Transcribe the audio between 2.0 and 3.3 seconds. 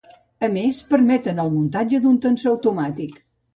d'un tensor automàtic.